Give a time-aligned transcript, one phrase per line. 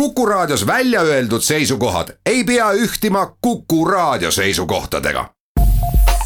[0.00, 5.30] Kuku Raadios välja öeldud seisukohad ei pea ühtima Kuku Raadio seisukohtadega.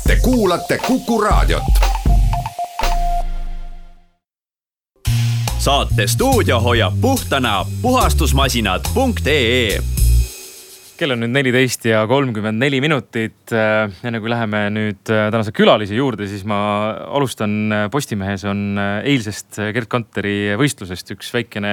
[0.06, 1.62] Te kuulate Kuku Raadiot.
[5.58, 9.82] saate stuudio hoiab puhtana puhastusmasinad.ee
[11.00, 13.52] kell on nüüd neliteist ja kolmkümmend neli minutit.
[13.52, 16.58] enne kui läheme nüüd äh, tänase külalise juurde, siis ma
[17.16, 17.54] alustan.
[17.72, 21.72] Äh, Postimehes on äh, eilsest Gerd Kanteri võistlusest üks väikene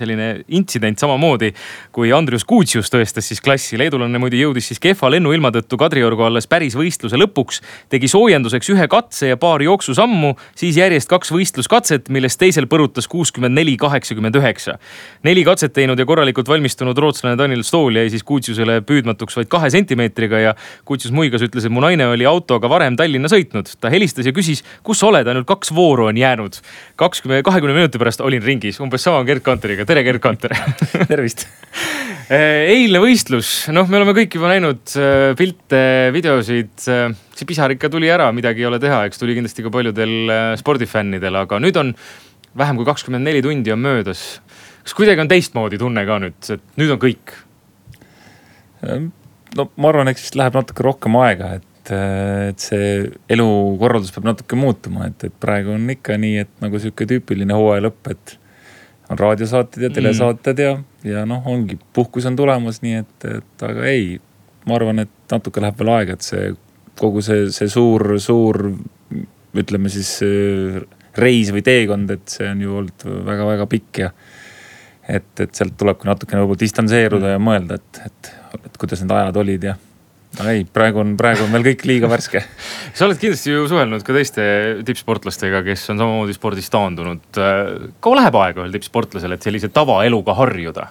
[0.00, 1.52] selline intsident samamoodi.
[1.92, 6.48] kui Andrius Kuutsius tõestas siis klassi, leedulane muidu jõudis siis kehva lennuilma tõttu Kadriorgu alles
[6.48, 7.60] päris võistluse lõpuks.
[7.92, 13.60] tegi soojenduseks ühe katse ja paar jooksusammu, siis järjest kaks võistluskatset, millest teisel põrutas kuuskümmend
[13.60, 14.78] neli, kaheksakümmend üheksa.
[15.22, 19.50] neli katset teinud ja korralikult valmistunud rootslane Daniel Stool jäi siis Kuutsius Kutsusele püüdmatuks vaid
[19.50, 20.52] kahe sentimeetriga ja
[20.86, 23.72] Kutsus muigas ütles, et mu naine oli autoga varem Tallinna sõitnud.
[23.80, 26.60] ta helistas ja küsis, kus sa oled, ainult kaks vooru on jäänud.
[26.96, 29.84] kakskümmend, kahekümne minuti pärast olin ringis, umbes sama on Gerd Kanteriga.
[29.84, 30.54] tere, Gerd Kanter
[31.10, 31.46] tervist
[32.30, 35.82] eh, eilne võistlus, noh, me oleme kõik juba näinud eh, pilte,
[36.14, 36.76] videosid.
[36.86, 40.30] Eh, see pisar ikka tuli ära, midagi ei ole teha, eks tuli kindlasti ka paljudel
[40.60, 41.90] spordifännidel, aga nüüd on
[42.54, 44.38] vähem kui kakskümmend neli tundi on möödas.
[44.84, 47.34] kas kuidagi on teistmoodi tunne ka nüüd, et nüüd on kõik?
[49.58, 51.92] No ma arvan, eks vist läheb natuke rohkem aega, et,
[52.50, 52.88] et see
[53.32, 57.86] elukorraldus peab natuke muutuma, et, et praegu on ikka nii, et nagu sihuke tüüpiline hooaja
[57.86, 58.36] lõpp, et
[59.12, 59.96] on raadiosaated ja mm.
[59.98, 64.14] telesaated ja, ja noh, ongi puhkus on tulemas, nii et, et aga ei,
[64.68, 66.52] ma arvan, et natuke läheb veel aega, et see
[66.98, 68.60] kogu see, see suur, suur
[69.54, 70.16] ütleme siis
[71.18, 74.08] reis või teekond, et see on ju olnud väga-väga pikk ja
[75.08, 77.34] et, et sealt tulebki natukene võib-olla distantseeruda mm.
[77.36, 78.32] ja mõelda, et, et,
[78.62, 79.74] et kuidas need ajad olid ja
[80.34, 82.42] aga ei, praegu on, praegu on veel kõik liiga värske
[82.96, 84.46] sa oled kindlasti ju suhelnud ka teiste
[84.86, 87.40] tippsportlastega, kes on samamoodi spordist taandunud.
[88.04, 90.88] kaua läheb aega ühel tippsportlasel, et sellise tavaeluga harjuda?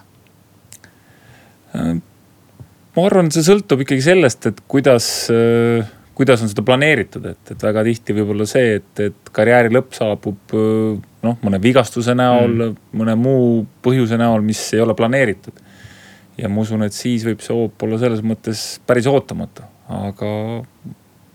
[1.74, 5.82] ma arvan, see sõltub ikkagi sellest, et kuidas äh,
[6.14, 9.94] kuidas on seda planeeritud, et, et väga tihti võib olla see, et, et karjääri lõpp
[9.96, 13.48] saabub noh, mõne vigastuse näol mm., mõne muu
[13.84, 15.63] põhjuse näol, mis ei ole planeeritud.
[16.38, 20.30] Ja ma usun, et siis võib see hoop olla selles mõttes päris ootamatu, aga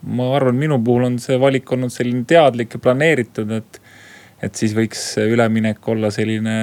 [0.09, 3.81] ma arvan, minu puhul on see valik olnud selline teadlik ja planeeritud, et,
[4.43, 6.55] et siis võiks üleminek olla selline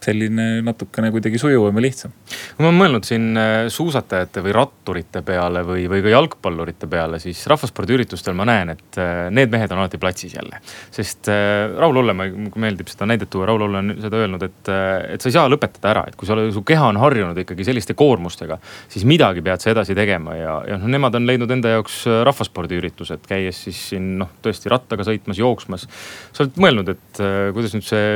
[0.00, 2.12] selline natukene kuidagi sujuvam ja lihtsam.
[2.56, 7.20] kui ma olen mõelnud siin äh, suusatajate või ratturite peale või, või ka jalgpallurite peale,
[7.22, 10.60] siis rahvaspordiüritustel ma näen, et äh, need mehed on alati platsis jälle.
[10.90, 14.72] sest äh, Raul Ollemaa, mulle meeldib seda näidet tuua, Raul Olle on seda öelnud, et,
[15.14, 17.96] et sa ei saa lõpetada ära, et kui sa su keha on harjunud ikkagi selliste
[17.98, 22.02] koormustega, siis midagi pead sa edasi tegema ja, ja noh, nemad on leidnud enda jaoks
[22.28, 25.86] rahvaspordiüritused, käies siis siin noh, tõesti rattaga sõitmas, jooksmas.
[26.32, 27.22] sa oled mõelnud, et
[27.54, 28.08] kuidas nüüd see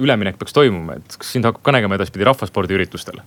[0.00, 3.22] üleminek peaks toimuma, et kas sind hakkab ka nägema edaspidi rahvaspordiüritustel?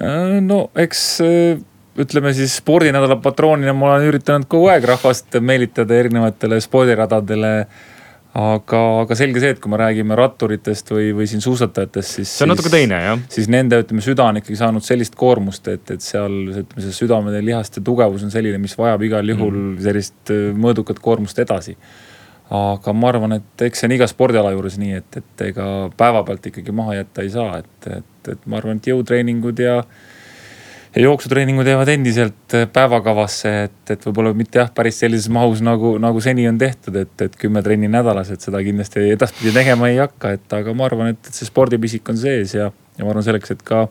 [0.00, 1.62] Äh, no eks äh,
[1.98, 7.54] ütleme siis spordinädala patroonina ma olen üritanud kogu aeg rahvast meelitada erinevatele spordiradadele
[8.34, 12.32] aga, aga selge see, et kui me räägime ratturitest või, või siin suusatajatest, siis.
[12.32, 13.20] see on natuke teine jah.
[13.30, 17.44] siis nende, ütleme, süda on ikkagi saanud sellist koormust, et, et seal ütleme, see südamede
[17.46, 19.78] lihaste tugevus on selline, mis vajab igal juhul mm.
[19.86, 21.76] sellist äh, mõõdukat koormust edasi
[22.54, 26.50] aga ma arvan, et eks see on iga spordiala juures nii, et, et ega päevapealt
[26.50, 29.76] ikkagi maha jätta ei saa, et, et, et ma arvan, et jõutreeningud ja.
[30.94, 36.24] ja jooksutreeningud jäävad endiselt päevakavasse, et, et võib-olla mitte jah, päris sellises mahus nagu, nagu
[36.24, 40.34] seni on tehtud, et, et kümme trenni nädalas, et seda kindlasti edaspidi tegema ei hakka,
[40.38, 43.56] et aga ma arvan, et, et see spordipisik on sees ja, ja ma arvan selleks,
[43.56, 43.86] et ka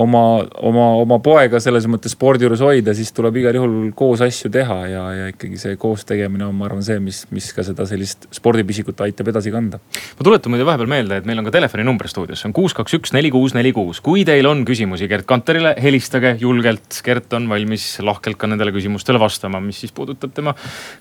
[0.00, 0.22] oma,
[0.66, 4.78] oma, oma poega selles mõttes spordi juures hoida, siis tuleb igal juhul koos asju teha
[4.90, 8.28] ja, ja ikkagi see koos tegemine on, ma arvan, see, mis, mis ka seda sellist
[8.34, 9.80] spordipisikut aitab edasi kanda.
[10.18, 12.96] ma tuletan muide vahepeal meelde, et meil on ka telefoninumber stuudios, see on kuus, kaks,
[13.00, 14.02] üks, neli, kuus, neli, kuus.
[14.04, 17.02] kui teil on küsimusi Gerd Kanterile, helistage julgelt.
[17.04, 20.54] Gert on valmis lahkelt ka nendele küsimustele vastama, mis siis puudutab tema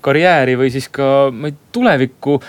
[0.06, 1.30] karjääri või siis ka
[1.76, 2.40] tulevikku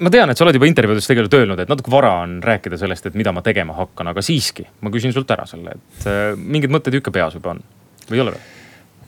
[0.00, 3.10] ma tean, et sa oled juba intervjuudes tegelikult öelnud, et natuke vara on rääkida sellest,
[3.10, 6.72] et mida ma tegema hakkan, aga siiski ma küsin sult ära selle, et äh, mingeid
[6.72, 7.62] mõtteid ikka peas juba on
[8.08, 8.48] või ei ole veel?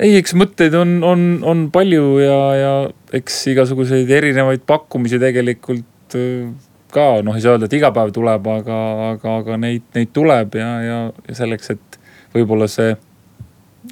[0.02, 2.74] ei, eks mõtteid on, on, on palju ja, ja
[3.14, 6.52] eks igasuguseid erinevaid pakkumisi tegelikult äh,
[6.92, 8.82] ka noh, ei saa öelda, et iga päev tuleb, aga,
[9.12, 12.00] aga, aga neid, neid tuleb ja, ja, ja selleks, et
[12.36, 12.92] võib-olla see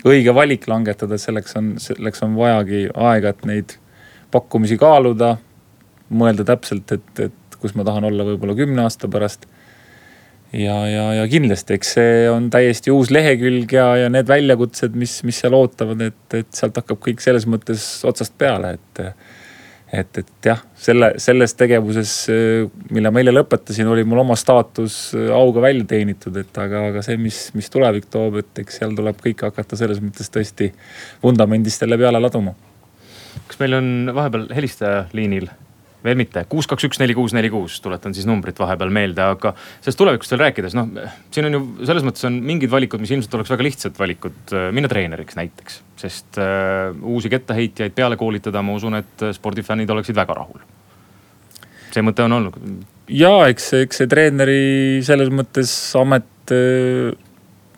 [0.06, 3.76] õige valik langetada, selleks on, selleks on vajagi aega, et neid
[4.30, 5.38] pakkumisi kaaluda
[6.10, 9.46] mõelda täpselt, et, et kus ma tahan olla võib-olla kümne aasta pärast.
[10.52, 15.20] ja, ja, ja kindlasti, eks see on täiesti uus lehekülg ja, ja need väljakutsed, mis,
[15.26, 19.04] mis seal ootavad, et, et sealt hakkab kõik selles mõttes otsast peale, et.
[19.90, 22.10] et, et jah, selle, selles tegevuses,
[22.94, 25.00] mille ma eile lõpetasin, oli mul oma staatus
[25.34, 29.18] auga välja teenitud, et aga, aga see, mis, mis tulevik toob, et eks seal tuleb
[29.22, 30.70] kõik hakata selles mõttes tõesti
[31.22, 32.54] vundamendist jälle peale laduma.
[33.50, 35.50] kas meil on vahepeal helistaja liinil?
[36.04, 39.52] Veel mitte, kuus, kaks, üks, neli, kuus, neli, kuus, tuletan siis numbrit vahepeal meelde, aga
[39.82, 40.88] sellest tulevikust veel rääkides, noh.
[41.34, 44.90] siin on ju selles mõttes on mingid valikud, mis ilmselt oleks väga lihtsad valikud, minna
[44.90, 45.80] treeneriks näiteks.
[46.00, 50.62] sest uh, uusi kettaheitjaid peale koolitada, ma usun, et spordifännid oleksid väga rahul.
[51.92, 52.60] see mõte on olnud.
[53.08, 56.54] ja eks, eks see treeneri selles mõttes amet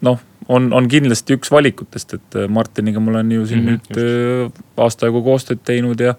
[0.02, 4.46] noh, on, on kindlasti üks valikutest, et Martiniga ma olen ju siin mm -hmm, nüüd
[4.54, 4.62] just.
[4.76, 6.14] aasta jagu koostööd teinud ja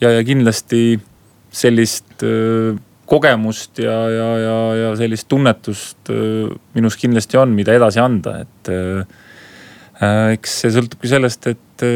[0.00, 0.98] ja, ja kindlasti
[1.54, 2.24] sellist
[3.08, 6.10] kogemust ja, ja, ja, ja sellist tunnetust
[6.76, 11.86] minus kindlasti on, mida edasi anda, et äh, eks see sõltubki sellest, et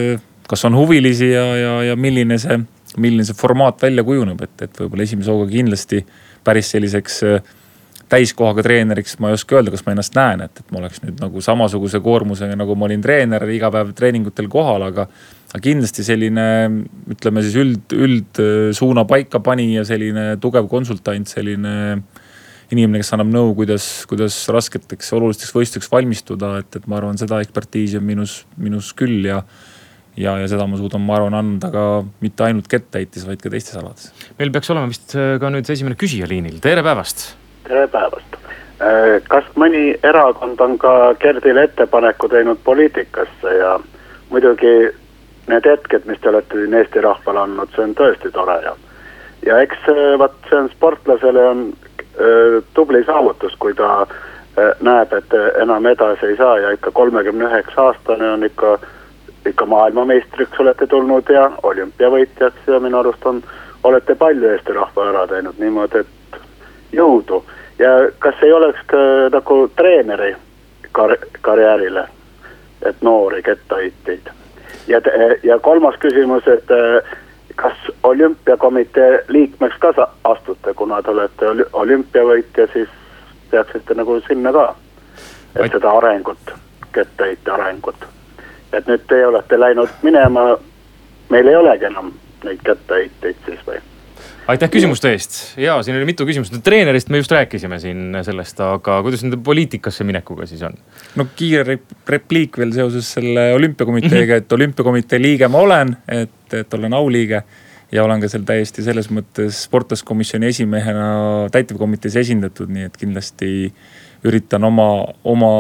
[0.49, 2.59] kas on huvilisi ja, ja, ja milline see,
[3.01, 6.03] milline see formaat välja kujuneb, et, et võib-olla esimese hooga kindlasti
[6.45, 7.23] päris selliseks
[8.13, 11.21] täiskohaga treeneriks ma ei oska öelda, kas ma ennast näen, et, et ma oleks nüüd
[11.23, 15.09] nagu samasuguse koormusega, nagu ma olin treener iga päev treeningutel kohal, aga
[15.53, 16.45] aga kindlasti selline
[17.13, 21.75] ütleme siis üld, üldsuuna paikapanija, selline tugev konsultant, selline
[22.73, 27.43] inimene, kes annab nõu, kuidas, kuidas rasketeks olulisteks võistlusteks valmistuda, et, et ma arvan, seda
[27.45, 29.43] ekspertiisi on minus, minus küll ja
[30.17, 31.85] ja, ja seda ma suudan, ma arvan, anda ka
[32.25, 34.11] mitte ainult kettaheitis, vaid ka teistes alades.
[34.41, 37.31] meil peaks olema vist äh, ka nüüd esimene küsija liinil, tere päevast.
[37.69, 38.37] Tere päevast.
[38.83, 43.79] Äh, kas mõni erakond on ka Gerdile ettepaneku teinud poliitikasse ja
[44.31, 44.75] muidugi
[45.49, 48.75] need hetked, mis te olete siin Eesti rahvale andnud, see on tõesti tore ja.
[49.47, 49.89] ja eks
[50.19, 51.65] vot see on sportlasele on
[52.21, 54.07] öö, tubli saavutus, kui ta
[54.81, 58.79] näeb, et enam edasi ei saa ja ikka kolmekümne üheksa aastane on ikka,
[59.49, 63.43] ikka maailmameistriks olete tulnud ja olümpiavõitjaks ja minu arust on,
[63.85, 66.22] olete palju Eesti rahvale ära teinud niimoodi, et
[66.93, 67.45] jõudu.
[67.79, 68.97] ja kas ei oleks ka
[69.33, 70.37] nagu treeneri
[70.93, 72.07] kar karjäärile,
[72.83, 74.31] et noori kettaheitjaid
[74.87, 75.01] ja,
[75.43, 77.19] ja kolmas küsimus, et eh,
[77.57, 82.89] kas olümpiakomitee liikmeks ka astute, kuna te olete olümpiavõitja, siis
[83.51, 84.75] peaksite nagu sinna ka.
[85.57, 86.53] et seda arengut,
[86.93, 88.07] kettaheite arengut.
[88.73, 90.59] et nüüd teie olete läinud minema,
[91.31, 92.13] meil ei olegi enam
[92.45, 93.81] neid kettaheiteid siis või?
[94.51, 98.99] Aitäh küsimuste eest ja siin oli mitu küsimust, treenerist me just rääkisime siin sellest, aga
[99.05, 100.75] kuidas nende poliitikasse minekuga siis on?
[101.19, 101.79] no kiire
[102.09, 107.43] repliik veel seoses selle olümpiakomiteega, et olümpiakomitee liige ma olen, et, et olen auliige.
[107.93, 111.09] ja olen ka seal täiesti selles mõttes sportlaskomisjoni esimehena
[111.53, 113.53] täitevkomitees esindatud, nii et kindlasti
[114.27, 114.89] üritan oma,
[115.25, 115.53] oma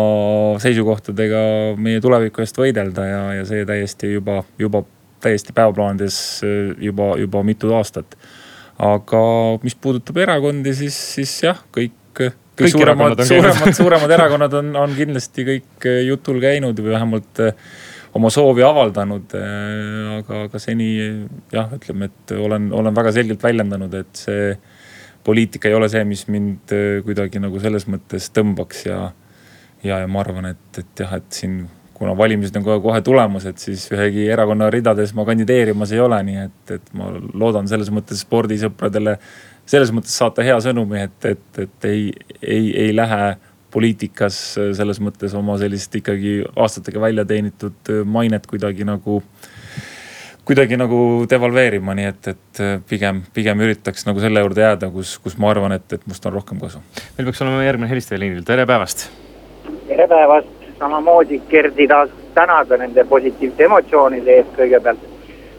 [0.62, 1.38] seisukohtadega
[1.76, 4.82] meie tuleviku eest võidelda ja, ja see täiesti juba, juba
[5.22, 6.16] täiesti päevaplaanides
[6.82, 8.16] juba, juba mitu aastat
[8.82, 9.22] aga
[9.62, 14.94] mis puudutab erakondi, siis, siis jah, kõik, kõik, kõik suuremad, suuremad, suuremad erakonnad on, on
[14.96, 17.72] kindlasti kõik eh, jutul käinud või vähemalt eh,
[18.18, 19.36] oma soovi avaldanud.
[19.38, 20.90] Eh, aga, aga seni
[21.54, 24.54] jah, ütleme, et olen, olen väga selgelt väljendanud, et see
[25.22, 26.72] poliitika ei ole see, mis mind
[27.06, 29.04] kuidagi nagu selles mõttes tõmbaks ja,
[29.86, 31.60] ja, ja ma arvan, et, et jah, et siin
[32.02, 36.18] kuna valimised on kohe, kohe tulemas, et siis ühegi erakonna ridades ma kandideerimas ei ole,
[36.26, 39.14] nii et, et ma loodan selles mõttes spordisõpradele
[39.70, 42.08] selles mõttes saata hea sõnumi, et, et, et ei,
[42.42, 43.36] ei, ei lähe
[43.72, 44.38] poliitikas
[44.74, 49.20] selles mõttes oma sellist ikkagi aastatega välja teenitud mainet kuidagi nagu
[50.42, 50.98] kuidagi nagu
[51.30, 55.76] devalveerima, nii et, et pigem, pigem üritaks nagu selle juurde jääda, kus, kus ma arvan,
[55.78, 56.82] et, et must on rohkem kasu.
[57.14, 59.06] meil peaks olema järgmine helistaja liinil, tere päevast.
[59.86, 61.88] tere päevast samamoodi Gerdi
[62.34, 65.04] tänada nende positiivsete emotsioonide eest kõigepealt.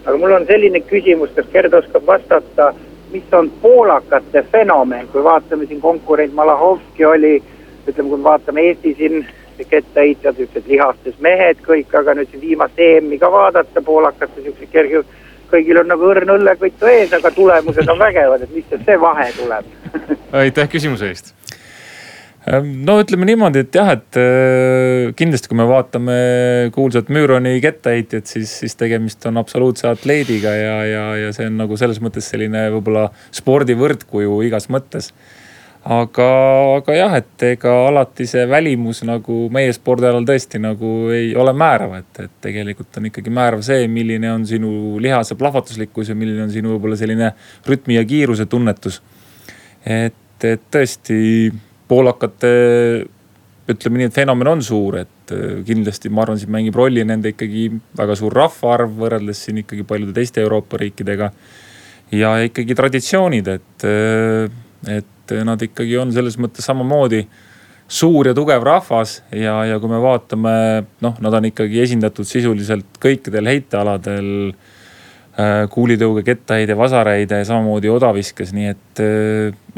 [0.05, 2.73] aga mul on selline küsimus, kas Gerd oskab vastata,
[3.13, 7.37] mis on poolakate fenomen, kui vaatame siin konkurent Malahovski oli,
[7.87, 9.25] ütleme, kui me vaatame Eesti siin
[9.69, 15.05] kettaheitjad, siuksed lihastes mehed kõik, aga nüüd viimast EM-i ka vaadata, poolakate siuksed kerge,
[15.53, 19.71] kõigil on nagu õrn õllekõitu ees, aga tulemused on vägevad, et mis see vahe tuleb?
[20.43, 21.35] Aitäh küsimuse eest
[22.51, 26.17] no ütleme niimoodi, et jah, et äh, kindlasti, kui me vaatame
[26.75, 31.79] kuulsat Müüroni kettaheitjat, siis, siis tegemist on absoluutse atleediga ja, ja, ja see on nagu
[31.79, 35.13] selles mõttes selline võib-olla spordivõrdkuju igas mõttes.
[35.83, 36.27] aga,
[36.77, 41.97] aga jah, et ega alati see välimus nagu meie spordialal tõesti nagu ei ole määrav,
[41.99, 46.51] et, et tegelikult on ikkagi määrav see, milline on sinu lihase plahvatuslikkus ja milline on
[46.51, 47.35] sinu võib-olla selline
[47.67, 49.01] rütmi ja kiiruse tunnetus.
[49.87, 51.21] et, et tõesti
[51.87, 52.53] poolakate
[53.69, 57.31] ütleme nii, et fenomen on suur, et äh, kindlasti ma arvan, siin mängib rolli nende
[57.31, 61.31] ikkagi väga suur rahvaarv võrreldes siin ikkagi paljude teiste Euroopa riikidega.
[62.13, 63.85] ja ikkagi traditsioonid, et,
[64.91, 67.23] et nad ikkagi on selles mõttes samamoodi
[67.93, 70.53] suur ja tugev rahvas ja, ja kui me vaatame,
[71.03, 75.65] noh, nad on ikkagi esindatud sisuliselt kõikidel heitealadel äh,.
[75.73, 79.03] kuulitõuge, kettaheide, vasarheide, samamoodi odaviskes, nii et,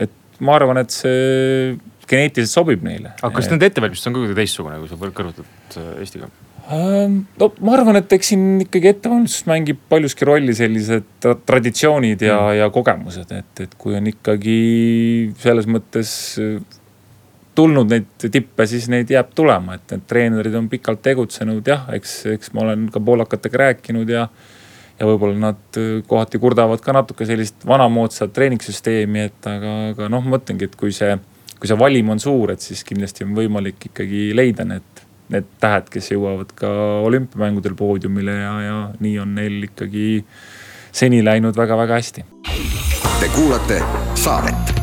[0.08, 1.76] et ma arvan, et see
[2.10, 3.14] geneetiliselt sobib neile.
[3.22, 6.30] aga kas nende ettevalmistus on ka kuidagi teistsugune, kui sa kõrvutad äh, Eestiga?
[6.66, 12.40] Ähm, no ma arvan, et eks siin ikkagi ettevalmistus mängib paljuski rolli sellised traditsioonid ja
[12.40, 14.56] mm., ja kogemused, et, et kui on ikkagi
[15.44, 16.58] selles mõttes äh,
[17.56, 22.18] tulnud neid tippe, siis neid jääb tulema, et need treenerid on pikalt tegutsenud, jah, eks,
[22.34, 24.26] eks ma olen ka poolakatega rääkinud ja.
[25.00, 30.26] ja võib-olla nad äh, kohati kurdavad ka natuke sellist vanamoodsat treeningsüsteemi, et aga, aga noh,
[30.26, 31.14] ma mõtlengi, et kui see,
[31.66, 35.02] kui see valim on suur, et siis kindlasti on võimalik ikkagi leida need
[35.34, 36.70] need tähed, kes jõuavad ka
[37.08, 40.22] olümpiamängudel poodiumile ja, ja nii on neil ikkagi
[40.94, 42.28] seni läinud väga-väga hästi.
[43.18, 43.82] Te kuulate
[44.22, 44.75] saadet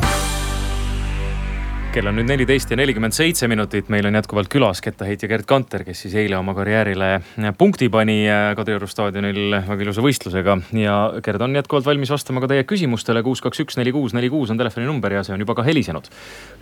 [1.93, 5.83] kell on nüüd neliteist ja nelikümmend seitse minutit, meil on jätkuvalt külas kettaheitja Gerd Kanter,
[5.85, 7.09] kes siis eile oma karjäärile
[7.57, 8.15] punkti pani
[8.57, 10.55] Kadrioru staadionil väga ilusa võistlusega.
[10.79, 14.31] ja Gerd on jätkuvalt valmis vastama ka teie küsimustele, kuus, kaks, üks, neli, kuus, neli,
[14.33, 16.09] kuus on telefoninumber ja see on juba ka helisenud.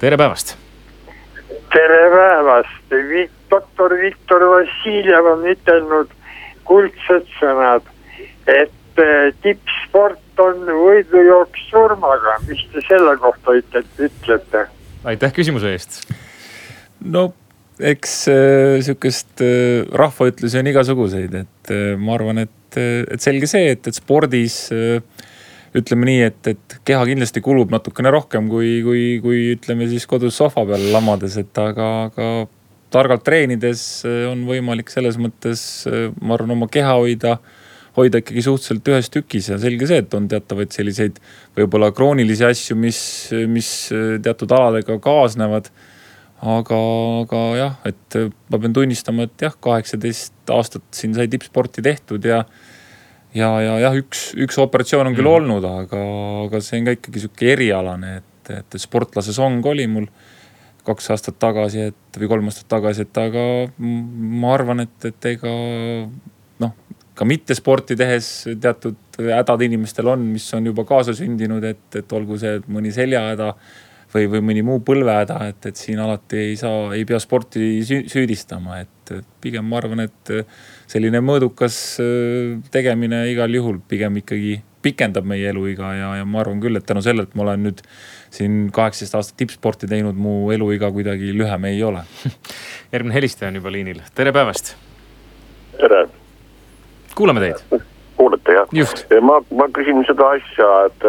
[0.04, 0.58] tere päevast
[1.72, 2.98] tere päevast,
[3.52, 6.12] doktor Viktor Vassiljev on ütelnud
[6.68, 7.88] kuldsed sõnad,
[8.52, 14.68] et eh, tippsport on võidujooks surmaga, mis te selle kohta ütlete?
[15.08, 16.02] Aitäh küsimuse eest.
[17.02, 17.32] no
[17.82, 23.72] eks äh, sihukest äh, rahvaütlusi on igasuguseid, et äh, ma arvan, et, et selge see,
[23.74, 24.64] et, et spordis
[25.76, 30.38] ütleme nii, et, et keha kindlasti kulub natukene rohkem kui, kui, kui ütleme siis kodus
[30.40, 32.30] sohva peal lamades, et aga, aga
[32.92, 33.84] targalt treenides
[34.28, 35.64] on võimalik selles mõttes,
[36.20, 37.38] ma arvan, oma keha hoida,
[37.98, 41.20] hoida ikkagi suhteliselt ühes tükis ja selge see, et on teatavaid selliseid
[41.58, 43.00] võib-olla kroonilisi asju, mis,
[43.52, 43.72] mis
[44.24, 45.72] teatud aladega kaasnevad.
[46.42, 46.78] aga,
[47.22, 48.16] aga jah, et
[48.50, 52.46] ma pean tunnistama, et jah, kaheksateist aastat siin sai tippsporti tehtud ja
[53.36, 55.38] ja, ja jah, üks, üks operatsioon on küll mm.
[55.38, 56.02] olnud, aga,
[56.48, 60.08] aga see on ka ikkagi sihuke erialane, et, et sportlase song oli mul
[60.88, 63.46] kaks aastat tagasi, et või kolm aastat tagasi, et aga
[63.78, 65.54] ma arvan, et, et ega
[67.16, 72.40] ka mitte sporti tehes teatud hädad inimestel on, mis on juba kaasasündinud, et, et olgu
[72.42, 73.52] see mõni seljahäda
[74.14, 78.82] või, või mõni muu põlvehäda, et, et siin alati ei saa, ei pea sporti süüdistama,
[78.84, 79.14] et
[79.44, 80.34] pigem ma arvan, et
[80.92, 86.62] selline mõõdukas äh, tegemine igal juhul pigem ikkagi pikendab meie eluiga ja, ja ma arvan
[86.64, 87.84] küll, et tänu sellele, et ma olen nüüd
[88.34, 92.06] siin kaheksateist aastat tippsporti teinud, mu eluiga kuidagi lühem ei ole.
[92.94, 94.76] järgmine helistaja on juba liinil, tere päevast.
[95.78, 96.08] tere.
[97.18, 97.82] Kuulame teid
[98.22, 98.68] kuulete jah?
[99.26, 101.06] ma, ma küsin seda asja, et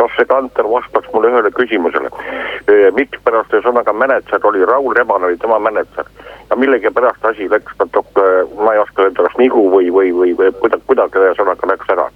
[0.00, 2.10] kas see kanter vastaks mulle ühele küsimusele.
[2.98, 6.08] mikspärast ühesõnaga mänedžer oli, Raul Reban oli tema mänedžer
[6.50, 8.26] ja millegipärast asi läks natuke,
[8.58, 12.10] ma ei oska öelda, kas nihu või, või, või, või kuidagi, kuidagi ühesõnaga läks ära.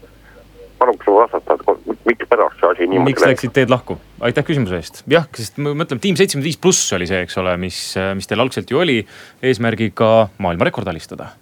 [0.76, 3.30] paluks vastata, et mikspärast see asi niimoodi miks läks.
[3.33, 3.97] läksid teed lahku?
[4.21, 5.02] aitäh küsimuse eest.
[5.09, 7.80] jah, sest me mõtleme, tiim seitsekümmend viis pluss oli see, eks ole, mis,
[8.18, 9.00] mis teil algselt ju oli
[9.42, 11.33] eesmärgiga maailmarekord alistada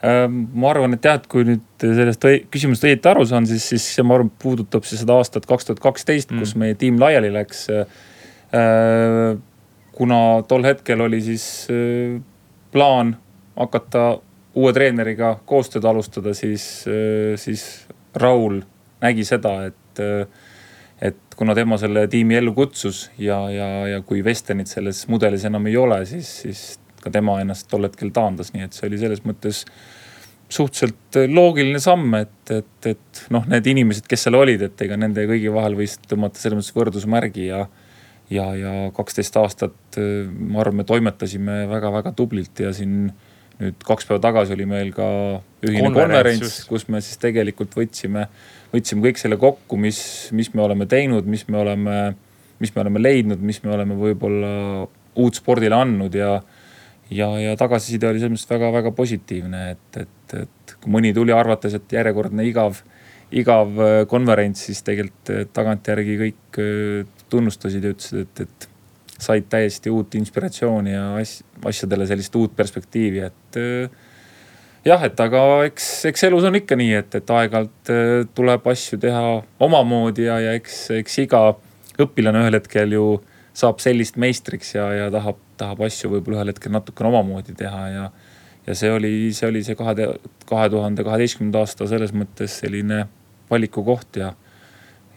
[0.00, 4.04] ma arvan, et jah, et kui nüüd sellest küsimusest õieti aru saan, siis, siis see,
[4.06, 6.62] ma arvan, puudutab siis seda aastat kaks tuhat kaksteist, kus mm.
[6.62, 7.66] meie tiim laiali läks.
[10.00, 11.44] Kuna tol hetkel oli siis
[12.72, 13.12] plaan
[13.60, 14.04] hakata
[14.56, 16.64] uue treeneriga koostööd alustada, siis,
[17.36, 17.66] siis
[18.16, 18.62] Raul
[19.04, 20.00] nägi seda, et,
[21.00, 25.68] et kuna tema selle tiimi ellu kutsus ja, ja, ja kui Vestenit selles mudelis enam
[25.70, 26.64] ei ole, siis, siis
[27.02, 29.64] ka tema ennast tol hetkel taandas, nii et see oli selles mõttes
[30.50, 35.22] suhteliselt loogiline samm, et, et, et noh, need inimesed, kes seal olid, et ega nende
[35.30, 37.64] kõigi vahel võis tõmmata selles mõttes võrdusmärgi ja.
[38.34, 43.12] ja, ja kaksteist aastat, ma arvan, me toimetasime väga-väga tublilt ja siin
[43.60, 45.06] nüüd kaks päeva tagasi oli meil ka
[45.68, 48.26] ühine konverents, kus me siis tegelikult võtsime,
[48.72, 50.00] võtsime kõik selle kokku, mis,
[50.36, 51.98] mis me oleme teinud, mis me oleme,
[52.62, 54.54] mis me oleme leidnud, mis me oleme võib-olla
[55.20, 56.38] uut spordile andnud ja
[57.10, 61.74] ja, ja tagasiside oli selles mõttes väga-väga positiivne, et, et, et kui mõni tuli arvates,
[61.76, 62.82] et järjekordne igav,
[63.30, 68.68] igav äh, konverents, siis tegelikult äh, tagantjärgi kõik äh, tunnustasid ja ütlesid, et, et
[69.20, 71.08] said täiesti uut inspiratsiooni ja
[71.68, 73.58] asjadele sellist uut perspektiivi, et
[74.86, 77.90] jah, et aga eks, eks elus on ikka nii, et, et aeg-ajalt
[78.32, 79.20] tuleb asju teha
[79.60, 81.42] omamoodi ja, ja eks, eks iga
[82.00, 83.04] õpilane ühel hetkel ju
[83.56, 88.08] saab sellist meistriks ja, ja tahab tahab asju võib-olla ühel hetkel natukene omamoodi teha ja.
[88.66, 90.10] ja see oli, see oli see kahe,
[90.48, 93.04] kahe tuhande kaheteistkümnenda aasta selles mõttes selline
[93.50, 94.34] valikukoht ja,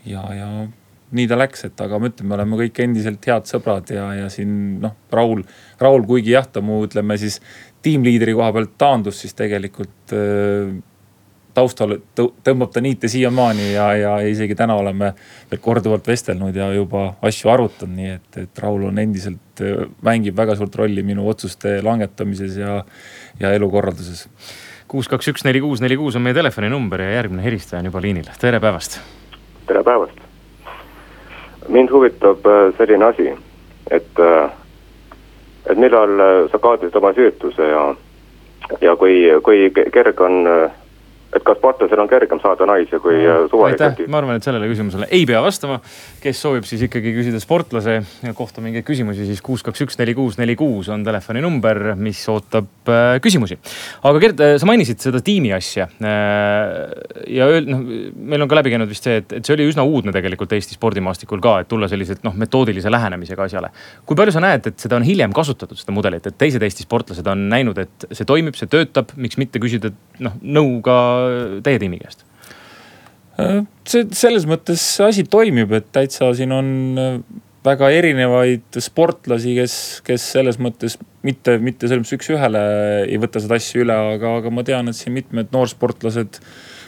[0.09, 0.49] ja, ja
[1.13, 4.31] nii ta läks, et aga ma ütlen, me oleme kõik endiselt head sõbrad ja, ja
[4.33, 5.43] siin noh, Raul,
[5.81, 7.39] Raul, kuigi jah, ta mu ütleme siis
[7.85, 10.73] tiimliidri koha pealt taandus, siis tegelikult äh,
[11.53, 15.13] taustal tõmbab ta niite siiamaani ja, ja isegi täna oleme
[15.51, 19.63] veel korduvalt vestelnud ja juba asju arutanud, nii et, et Raul on endiselt,
[20.05, 22.81] mängib väga suurt rolli minu otsuste langetamises ja,
[23.39, 24.27] ja elukorralduses.
[24.87, 28.01] kuus, kaks, üks, neli, kuus, neli, kuus on meie telefoninumber ja järgmine helistaja on juba
[28.01, 28.99] liinil, tere päevast.
[29.67, 30.23] tere päevast
[31.69, 33.37] mind huvitab äh, selline asi,
[33.91, 34.51] et, äh,
[35.65, 37.83] et millal äh, sa kaotasid oma süütuse ja,
[38.81, 40.47] ja kui, kui kerge on
[41.37, 43.49] et kas sportlasel on kergem saada naisi kui mm.
[43.51, 44.01] suvaliselt?
[44.11, 45.79] ma arvan, et sellele küsimusele ei pea vastama.
[46.23, 47.99] kes soovib siis ikkagi küsida sportlase
[48.37, 52.91] kohta mingeid küsimusi, siis kuus, kaks, üks, neli, kuus, neli, kuus on telefoninumber, mis ootab
[52.91, 53.57] äh, küsimusi.
[54.03, 57.27] aga Gert, äh, sa mainisid seda tiimi asja äh,.
[57.33, 57.83] ja öel-, noh,
[58.33, 60.77] meil on ka läbi käinud vist see, et, et see oli üsna uudne tegelikult Eesti
[60.77, 63.73] spordimaastikul ka, et tulla selliselt noh, metoodilise lähenemisega asjale.
[64.05, 67.27] kui palju sa näed, et seda on hiljem kasutatud, seda mudelit, et teised Eesti sportlased
[67.29, 70.97] on näinud, et see toimib, see töötab, miks mitte küsida noh nõu ka
[71.65, 72.25] teie tiimi käest?
[73.41, 76.67] Äh, see selles mõttes asi toimib, et täitsa siin on
[77.01, 77.15] äh,
[77.65, 79.75] väga erinevaid sportlasi, kes,
[80.05, 82.61] kes selles mõttes mitte, mitte selles mõttes üks-ühele
[83.07, 86.39] ei võta seda asja üle, aga, aga ma tean, et siin mitmed noorsportlased.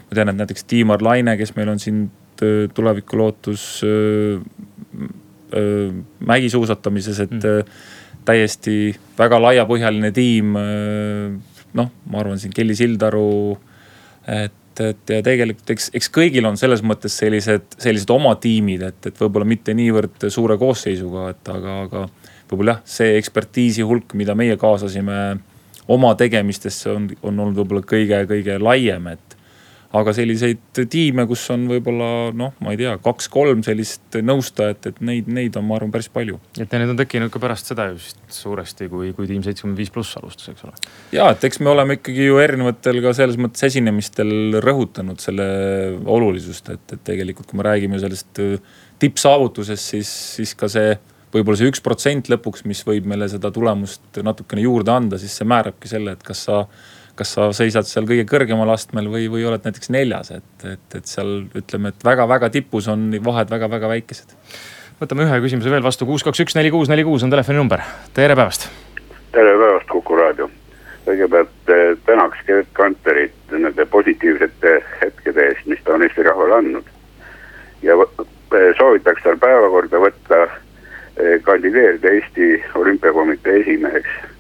[0.06, 3.84] ma tean, et näiteks Tiimar Laine, kes meil on siin äh, tulevikulootus
[6.26, 7.76] mägisuusatamises, et mm.
[8.28, 10.58] täiesti väga laiapõhjaline tiim.
[11.80, 13.56] noh, ma arvan siin Kelly Sildaru
[14.28, 19.12] et, et ja tegelikult eks, eks kõigil on selles mõttes sellised, sellised oma tiimid, et,
[19.12, 22.06] et võib-olla mitte niivõrd suure koosseisuga, et aga, aga
[22.52, 25.20] võib-olla jah, see ekspertiisi hulk, mida meie kaasasime
[25.92, 29.35] oma tegemistesse on, on olnud võib-olla kõige-kõige laiem, et
[29.96, 35.30] aga selliseid tiime, kus on võib-olla noh, ma ei tea, kaks-kolm sellist nõustajat, et neid,
[35.32, 36.40] neid on, ma arvan, päris palju.
[36.60, 39.94] et need on tekkinud ka pärast seda ju vist suuresti, kui, kui tiim seitsekümmend viis
[39.94, 40.76] pluss alustas, eks ole.
[41.16, 45.48] ja, et eks me oleme ikkagi ju erinevatel ka selles mõttes esinemistel rõhutanud selle
[46.18, 50.96] olulisust, et, et tegelikult, kui me räägime sellest äh, tippsaavutusest, siis, siis ka see
[51.36, 55.48] võib-olla see üks protsent lõpuks, mis võib meile seda tulemust natukene juurde anda, siis see
[55.48, 56.62] määrabki selle, et kas sa
[57.20, 61.08] kas sa seisad seal kõige kõrgemal astmel või, või oled näiteks neljas, et, et, et
[61.10, 64.36] seal ütleme, et väga-väga tipus on vahed väga-väga väikesed.
[65.00, 68.36] võtame ühe küsimuse veel vastu, kuus, kaks, üks, neli, kuus, neli, kuus on telefoninumber, tere
[68.36, 68.68] päevast.
[69.32, 70.50] tere päevast, Kuku raadio.
[71.06, 76.94] kõigepealt eh, tänaks Gerd Kanterit nende positiivsete hetkede eest, mis ta on Eesti rahvale andnud.
[77.82, 84.35] ja eh, soovitaks tal päevakorda võtta eh, kandideerida Eesti Olümpiakomitee esimeheks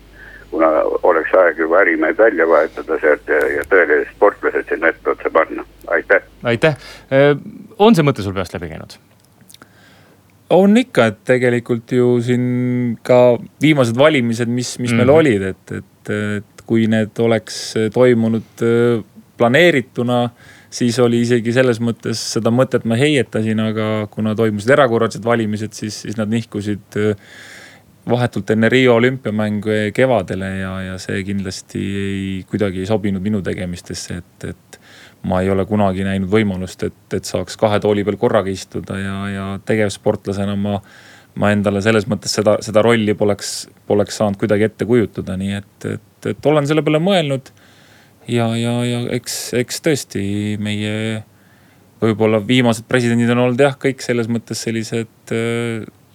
[0.55, 0.69] kuna
[1.03, 5.65] oleks aeg juba ärimehed välja vahetada sealt ja, ja tõelised sportlased sinna etteotsa panna,
[5.97, 6.23] aitäh.
[6.43, 6.79] aitäh,
[7.11, 7.33] äh,
[7.77, 8.97] on see mõte sul peast läbi käinud?
[10.55, 12.43] on ikka, et tegelikult ju siin
[13.03, 14.97] ka viimased valimised, mis, mis mm -hmm.
[14.97, 15.17] meil mhm.
[15.17, 19.03] olid, et, et, et kui need oleks toimunud äh,
[19.37, 20.29] planeerituna
[20.75, 26.01] siis oli isegi selles mõttes seda mõtet ma heietasin, aga kuna toimusid erakorralised valimised, siis,
[26.05, 27.15] siis nad nihkusid äh,
[28.09, 34.19] vahetult enne Riio olümpiamänge kevadele ja, ja see kindlasti ei, kuidagi ei sobinud minu tegemistesse,
[34.21, 34.79] et, et
[35.25, 39.17] ma ei ole kunagi näinud võimalust, et, et saaks kahe tooli peal korraga istuda ja,
[39.33, 40.79] ja tegevsportlasena ma,
[41.41, 43.55] ma endale selles mõttes seda, seda rolli poleks,
[43.89, 47.53] poleks saanud kuidagi ette kujutada, nii et, et, et olen selle peale mõelnud.
[48.27, 50.23] ja, ja, ja eks, eks tõesti
[50.61, 51.23] meie
[52.01, 55.33] võib-olla viimased presidendid on olnud jah, kõik selles mõttes sellised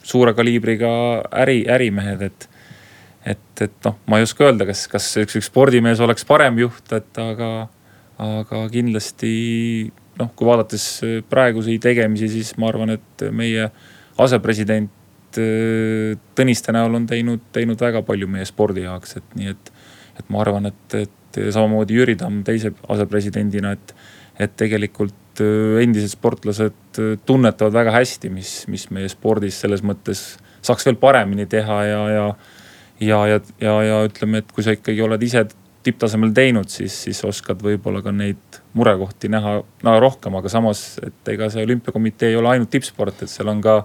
[0.03, 0.91] suure kaliibriga
[1.43, 2.49] äri, ärimehed, et.
[3.27, 6.87] et, et noh, ma ei oska öelda, kas, kas üks, üks spordimees oleks parem juht,
[6.97, 7.69] et aga,
[8.21, 9.33] aga kindlasti
[10.21, 10.87] noh, kui vaadates
[11.29, 13.69] praeguseid tegemisi, siis ma arvan, et meie
[14.21, 14.91] asepresident
[15.41, 19.73] äh, Tõniste näol on teinud, teinud väga palju meie spordi jaoks, et nii et,
[20.19, 23.95] et ma arvan, et, et samamoodi Jüri Tamm teise asepresidendina, et,
[24.40, 26.98] et tegelikult endised sportlased
[27.29, 30.24] tunnetavad väga hästi, mis, mis meie spordis selles mõttes
[30.64, 32.26] saaks veel paremini teha ja, ja.
[33.00, 35.46] ja, ja, ja, ja ütleme, et kui sa ikkagi oled ise
[35.83, 41.33] tipptasemel teinud, siis, siis oskad võib-olla ka neid murekohti näha, näha rohkem, aga samas, et
[41.33, 43.81] ega see olümpiakomitee ei ole ainult tippsport, et seal on ka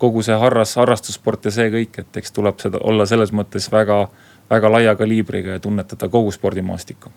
[0.00, 4.02] kogu see harras, harrastussport ja see kõik, et eks tuleb seda olla selles mõttes väga,
[4.50, 7.12] väga laia kaliibriga ja tunnetada kogu spordimaastikku.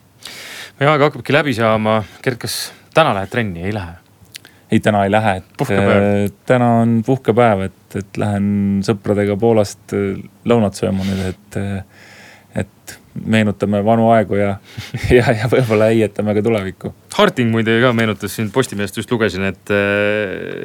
[0.80, 2.58] Meie aeg hakkabki läbi saama, Gert, kas
[2.96, 3.98] täna lähed trenni, ei lähe?
[4.72, 8.48] ei, täna ei lähe, et äh, täna on puhkepäev, et, et lähen
[8.84, 11.60] sõpradega Poolast äh, lõunat sööma nüüd, et.
[11.62, 12.06] Äh,
[12.58, 12.94] et
[13.26, 14.54] meenutame vanu aegu ja,
[15.18, 16.94] ja, ja võib-olla heietame ka tulevikku.
[17.18, 19.74] Harting muide ka meenutas siin Postimehest just lugesin, et,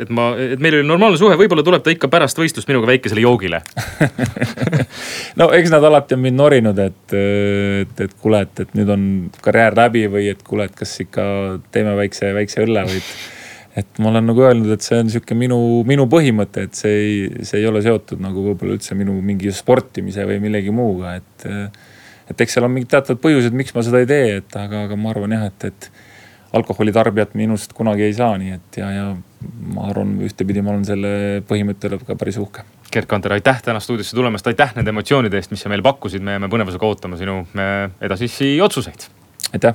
[0.04, 3.24] et ma, et meil oli normaalne suhe, võib-olla tuleb ta ikka pärast võistlust minuga väikesele
[3.24, 3.62] joogile
[5.40, 9.06] no eks nad alati on mind norinud, et, et, et kuule, et, et nüüd on
[9.44, 11.24] karjäär läbi või et kuule, et kas ikka
[11.72, 13.14] teeme väikse, väikse õlle või et
[13.76, 15.56] et ma olen nagu öelnud, et see on sihuke minu,
[15.88, 20.26] minu põhimõte, et see ei, see ei ole seotud nagu võib-olla üldse minu mingi sportimise
[20.28, 21.48] või millegi muuga, et.
[22.30, 24.98] Et eks seal on mingid teatavad põhjused, miks ma seda ei tee, et aga, aga
[24.98, 25.90] ma arvan jah, et, et
[26.52, 29.06] alkoholitarbijat minust kunagi ei saa, nii et ja, ja
[29.74, 31.12] ma arvan, ühtepidi ma olen selle
[31.48, 32.66] põhimõtte üle ka päris uhke.
[32.92, 36.37] Gerd Kanter, aitäh täna stuudiosse tulemast, aitäh nende emotsioonide eest, mis sa meile pakkusid, me
[36.37, 37.40] jääme põnevusega ootama sinu
[38.00, 39.08] edasisi otsuseid.
[39.52, 39.74] aitäh.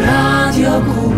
[0.00, 1.09] Radio Kuulus.